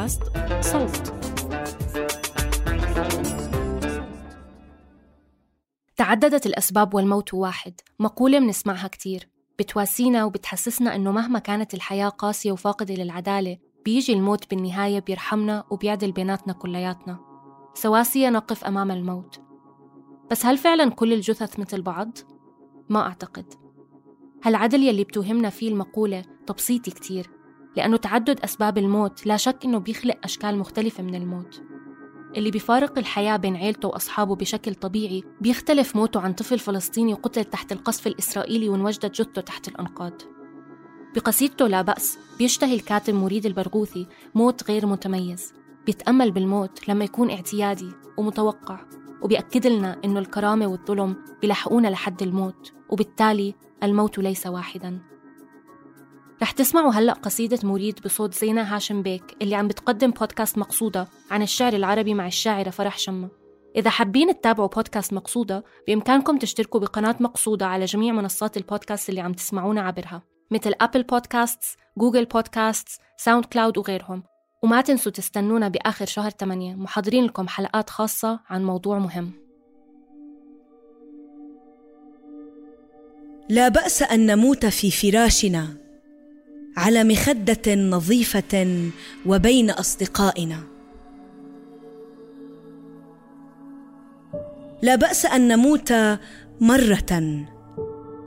بودكاست 0.00 0.22
صوت. 0.60 1.14
تعددت 5.96 6.46
الأسباب 6.46 6.94
والموت 6.94 7.34
واحد. 7.34 7.74
مقولة 7.98 8.38
بنسمعها 8.38 8.88
كتير. 8.88 9.28
بتواسينا 9.58 10.24
وبتحسسنا 10.24 10.94
إنه 10.94 11.12
مهما 11.12 11.38
كانت 11.38 11.74
الحياة 11.74 12.08
قاسية 12.08 12.52
وفاقدة 12.52 12.94
للعدالة 12.94 13.58
بيجي 13.84 14.12
الموت 14.12 14.50
بالنهاية 14.50 15.00
بيرحمنا 15.00 15.64
وبيعدل 15.70 16.12
بيناتنا 16.12 16.52
كلياتنا. 16.52 17.18
سواسية 17.74 18.30
نقف 18.30 18.64
أمام 18.64 18.90
الموت. 18.90 19.40
بس 20.30 20.46
هل 20.46 20.58
فعلا 20.58 20.90
كل 20.90 21.12
الجثث 21.12 21.58
مثل 21.58 21.82
بعض؟ 21.82 22.18
ما 22.88 23.00
أعتقد. 23.00 23.54
هالعدل 24.44 24.82
يلي 24.82 25.04
بتوهمنا 25.04 25.50
فيه 25.50 25.68
المقولة 25.68 26.22
تبسيطي 26.46 26.90
كتير. 26.90 27.39
لأنه 27.76 27.96
تعدد 27.96 28.40
أسباب 28.40 28.78
الموت 28.78 29.26
لا 29.26 29.36
شك 29.36 29.64
إنه 29.64 29.78
بيخلق 29.78 30.16
أشكال 30.24 30.58
مختلفة 30.58 31.02
من 31.02 31.14
الموت. 31.14 31.62
اللي 32.36 32.50
بيفارق 32.50 32.98
الحياة 32.98 33.36
بين 33.36 33.56
عيلته 33.56 33.88
وأصحابه 33.88 34.36
بشكل 34.36 34.74
طبيعي 34.74 35.24
بيختلف 35.40 35.96
موته 35.96 36.20
عن 36.20 36.32
طفل 36.32 36.58
فلسطيني 36.58 37.14
قتل 37.14 37.44
تحت 37.44 37.72
القصف 37.72 38.06
الإسرائيلي 38.06 38.68
وانوجدت 38.68 39.20
جثته 39.20 39.42
تحت 39.42 39.68
الأنقاض. 39.68 40.12
بقصيدته 41.14 41.66
لا 41.66 41.82
بأس 41.82 42.18
بيشتهي 42.38 42.74
الكاتب 42.74 43.14
مريد 43.14 43.46
البرغوثي 43.46 44.06
موت 44.34 44.70
غير 44.70 44.86
متميز. 44.86 45.52
بيتأمل 45.86 46.30
بالموت 46.30 46.88
لما 46.88 47.04
يكون 47.04 47.30
اعتيادي 47.30 47.90
ومتوقع 48.16 48.80
وبيأكد 49.22 49.66
لنا 49.66 49.96
إنه 50.04 50.18
الكرامة 50.18 50.66
والظلم 50.66 51.16
بيلحقونا 51.40 51.88
لحد 51.88 52.22
الموت 52.22 52.72
وبالتالي 52.88 53.54
الموت 53.82 54.18
ليس 54.18 54.46
واحداً. 54.46 54.98
رح 56.42 56.50
تسمعوا 56.50 56.92
هلأ 56.92 57.12
قصيدة 57.12 57.58
مريد 57.62 58.00
بصوت 58.04 58.34
زينة 58.34 58.62
هاشم 58.62 59.02
بيك 59.02 59.36
اللي 59.42 59.54
عم 59.54 59.68
بتقدم 59.68 60.10
بودكاست 60.10 60.58
مقصودة 60.58 61.08
عن 61.30 61.42
الشعر 61.42 61.72
العربي 61.72 62.14
مع 62.14 62.26
الشاعرة 62.26 62.70
فرح 62.70 62.98
شمة. 62.98 63.28
إذا 63.76 63.90
حابين 63.90 64.40
تتابعوا 64.40 64.68
بودكاست 64.68 65.12
مقصودة 65.12 65.64
بإمكانكم 65.86 66.38
تشتركوا 66.38 66.80
بقناة 66.80 67.16
مقصودة 67.20 67.66
على 67.66 67.84
جميع 67.84 68.14
منصات 68.14 68.56
البودكاست 68.56 69.08
اللي 69.08 69.20
عم 69.20 69.32
تسمعونا 69.32 69.80
عبرها 69.80 70.22
مثل 70.50 70.72
Apple 70.80 71.02
Podcasts، 71.02 71.76
Google 71.98 72.24
Podcasts، 72.24 72.98
SoundCloud 73.16 73.78
وغيرهم. 73.78 74.22
وما 74.62 74.80
تنسوا 74.80 75.12
تستنونا 75.12 75.68
بآخر 75.68 76.06
شهر 76.06 76.30
8 76.30 76.74
محضرين 76.74 77.24
لكم 77.24 77.48
حلقات 77.48 77.90
خاصة 77.90 78.40
عن 78.48 78.64
موضوع 78.64 78.98
مهم. 78.98 79.32
لا 83.48 83.68
بأس 83.68 84.02
أن 84.02 84.26
نموت 84.26 84.66
في 84.66 84.90
فراشنا. 84.90 85.89
على 86.76 87.04
مخدة 87.04 87.74
نظيفة 87.74 88.90
وبين 89.26 89.70
أصدقائنا. 89.70 90.58
لا 94.82 94.94
بأس 94.94 95.26
أن 95.26 95.48
نموت 95.48 95.92
مرة 96.60 97.44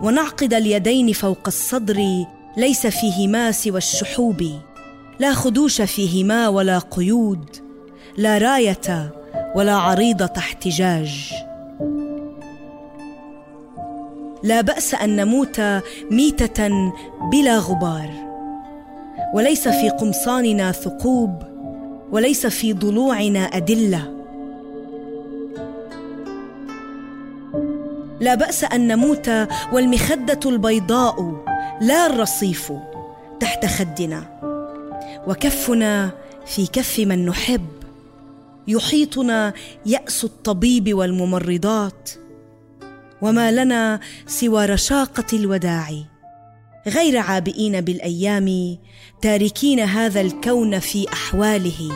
ونعقد 0.01 0.53
اليدين 0.53 1.13
فوق 1.13 1.47
الصدر 1.47 2.25
ليس 2.57 2.87
فيهما 2.87 3.51
سوى 3.51 3.77
الشحوب. 3.77 4.61
لا 5.19 5.33
خدوش 5.33 5.81
فيهما 5.81 6.47
ولا 6.47 6.79
قيود 6.79 7.49
لا 8.17 8.37
راية 8.37 9.13
ولا 9.55 9.73
عريضه 9.73 10.33
احتجاج 10.37 11.33
لا 14.43 14.61
بأس 14.61 14.93
أن 14.93 15.15
نموت 15.15 15.59
ميتة 16.11 16.91
بلا 17.31 17.59
غبار. 17.59 18.32
وليس 19.33 19.67
في 19.67 19.89
قمصاننا 19.89 20.71
ثقوب 20.71 21.43
وليس 22.11 22.47
في 22.47 22.73
ضلوعنا 22.73 23.39
أدلة. 23.39 24.13
لا 28.19 28.35
بأس 28.35 28.63
أن 28.63 28.87
نموت 28.87 29.29
والمخدة 29.71 30.39
البيضاء 30.45 31.45
لا 31.81 32.05
الرصيف 32.05 32.73
تحت 33.39 33.65
خدنا. 33.65 34.23
وكفنا 35.27 36.11
في 36.45 36.67
كف 36.67 36.99
من 36.99 37.25
نحب 37.25 37.67
يحيطنا 38.67 39.53
يأس 39.85 40.23
الطبيب 40.23 40.93
والممرضات. 40.93 42.09
وما 43.21 43.51
لنا 43.51 43.99
سوى 44.27 44.65
رشاقة 44.65 45.25
الوداع. 45.33 46.12
غير 46.87 47.17
عابئين 47.17 47.81
بالأيام 47.81 48.77
تاركين 49.21 49.79
هذا 49.79 50.21
الكون 50.21 50.79
في 50.79 51.05
أحواله 51.13 51.91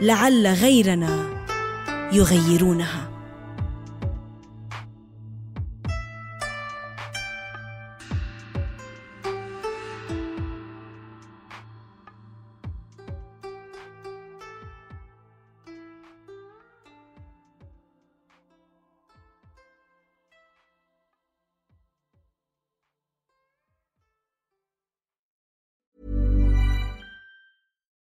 لعل 0.00 0.46
غيرنا 0.46 1.44
يغيرونها. 2.12 3.09